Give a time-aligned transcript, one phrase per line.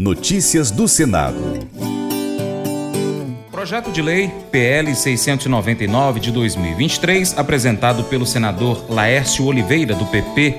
[0.00, 1.36] Notícias do Senado.
[3.50, 10.58] Projeto de Lei PL 699 de 2023, apresentado pelo senador Laércio Oliveira, do PP,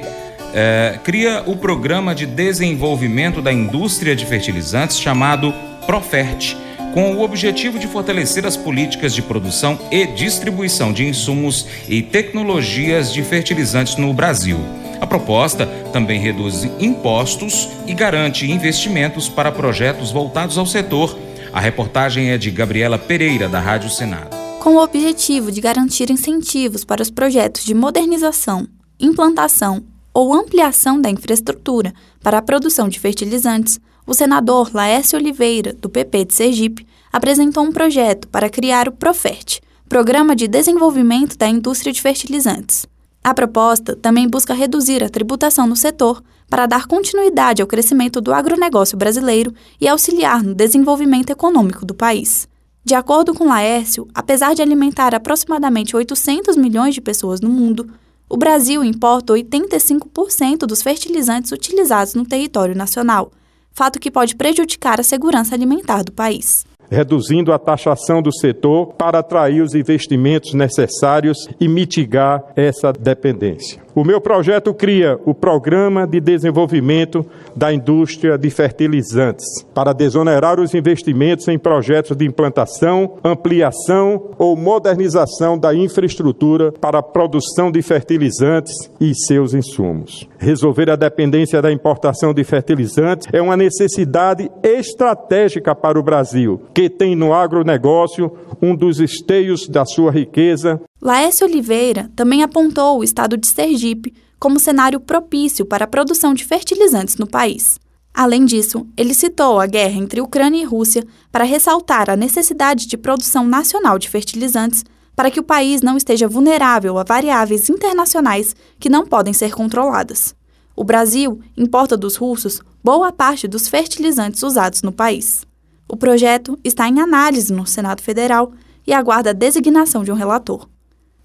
[0.54, 5.52] eh, cria o Programa de Desenvolvimento da Indústria de Fertilizantes chamado
[5.88, 6.56] Profert,
[6.94, 13.12] com o objetivo de fortalecer as políticas de produção e distribuição de insumos e tecnologias
[13.12, 14.60] de fertilizantes no Brasil.
[15.02, 21.18] A proposta também reduz impostos e garante investimentos para projetos voltados ao setor.
[21.52, 24.38] A reportagem é de Gabriela Pereira, da Rádio Senado.
[24.60, 28.68] Com o objetivo de garantir incentivos para os projetos de modernização,
[29.00, 31.92] implantação ou ampliação da infraestrutura
[32.22, 37.72] para a produção de fertilizantes, o senador Laércio Oliveira, do PP de Sergipe, apresentou um
[37.72, 42.86] projeto para criar o Profert, Programa de Desenvolvimento da Indústria de Fertilizantes.
[43.24, 48.34] A proposta também busca reduzir a tributação no setor para dar continuidade ao crescimento do
[48.34, 52.48] agronegócio brasileiro e auxiliar no desenvolvimento econômico do país.
[52.84, 57.88] De acordo com Laércio, apesar de alimentar aproximadamente 800 milhões de pessoas no mundo,
[58.28, 63.32] o Brasil importa 85% dos fertilizantes utilizados no território nacional,
[63.72, 69.20] fato que pode prejudicar a segurança alimentar do país reduzindo a taxação do setor para
[69.20, 73.82] atrair os investimentos necessários e mitigar essa dependência.
[73.94, 80.74] O meu projeto cria o Programa de Desenvolvimento da Indústria de Fertilizantes para desonerar os
[80.74, 88.74] investimentos em projetos de implantação, ampliação ou modernização da infraestrutura para a produção de fertilizantes
[89.00, 90.26] e seus insumos.
[90.38, 96.90] Resolver a dependência da importação de fertilizantes é uma necessidade estratégica para o Brasil, que
[96.90, 103.36] tem no agronegócio um dos esteios da sua riqueza Laércio Oliveira também apontou o estado
[103.36, 107.80] de Sergipe como cenário propício para a produção de fertilizantes no país.
[108.14, 112.98] Além disso, ele citou a guerra entre Ucrânia e Rússia para ressaltar a necessidade de
[112.98, 114.86] produção nacional de fertilizantes
[115.16, 120.36] para que o país não esteja vulnerável a variáveis internacionais que não podem ser controladas.
[120.76, 125.48] O Brasil importa dos russos boa parte dos fertilizantes usados no país.
[125.90, 128.52] O projeto está em análise no Senado Federal
[128.86, 130.70] e aguarda a designação de um relator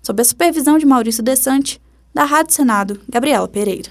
[0.06, 1.82] sob a supervisão de Maurício Desante,
[2.14, 3.90] da Rádio Senado, Gabriela Pereira.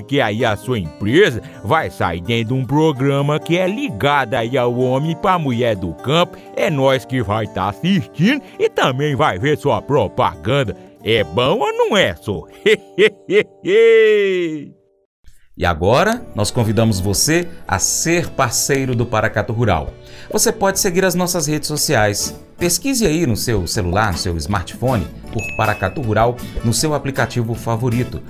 [0.00, 4.56] porque aí a sua empresa vai sair dentro de um programa que é ligado aí
[4.56, 6.38] ao homem para mulher do campo.
[6.56, 10.74] É nós que vai estar tá assistindo e também vai ver sua propaganda.
[11.04, 12.46] É bom ou não é, só?
[15.58, 19.92] E agora, nós convidamos você a ser parceiro do Paracato Rural.
[20.32, 22.34] Você pode seguir as nossas redes sociais.
[22.56, 26.34] Pesquise aí no seu celular, no seu smartphone, por Paracato Rural
[26.64, 28.22] no seu aplicativo favorito.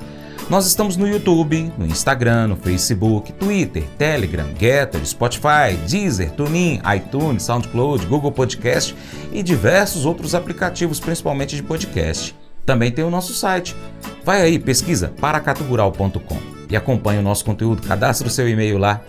[0.50, 7.44] Nós estamos no YouTube, no Instagram, no Facebook, Twitter, Telegram, Getter, Spotify, Deezer, TuneIn, iTunes,
[7.44, 8.96] SoundCloud, Google Podcast
[9.32, 12.34] e diversos outros aplicativos, principalmente de podcast.
[12.66, 13.76] Também tem o nosso site.
[14.24, 16.38] Vai aí, pesquisa paracaturural.com
[16.68, 17.86] e acompanhe o nosso conteúdo.
[17.86, 19.02] Cadastre o seu e-mail lá.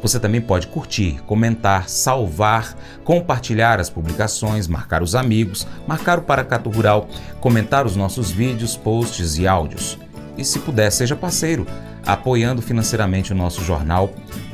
[0.00, 2.74] Você também pode curtir, comentar, salvar,
[3.04, 7.06] compartilhar as publicações, marcar os amigos, marcar o Paracato Rural,
[7.38, 9.98] comentar os nossos vídeos, posts e áudios.
[10.36, 11.66] E se puder, seja parceiro,
[12.04, 14.12] apoiando financeiramente o nosso jornal.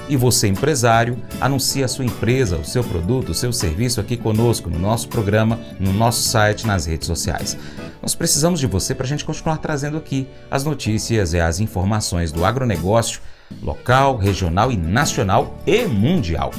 [0.09, 4.69] E você, empresário, anuncie a sua empresa, o seu produto, o seu serviço aqui conosco,
[4.69, 7.57] no nosso programa, no nosso site, nas redes sociais.
[8.01, 12.33] Nós precisamos de você para a gente continuar trazendo aqui as notícias e as informações
[12.33, 13.21] do agronegócio
[13.63, 16.53] local, regional e nacional e mundial.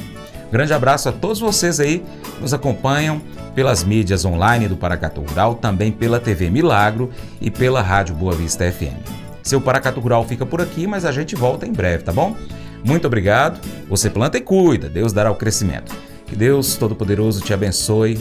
[0.50, 2.04] Grande abraço a todos vocês aí
[2.36, 3.20] que nos acompanham
[3.54, 7.10] pelas mídias online do Paracatu Rural, também pela TV Milagro
[7.40, 9.24] e pela Rádio Boa Vista FM.
[9.42, 12.36] Seu Paracatu Rural fica por aqui, mas a gente volta em breve, tá bom?
[12.84, 13.60] Muito obrigado.
[13.88, 15.94] Você planta e cuida, Deus dará o crescimento.
[16.26, 18.18] Que Deus Todo-Poderoso te abençoe.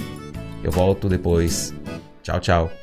[0.64, 1.74] Eu volto depois.
[2.22, 2.83] Tchau, tchau.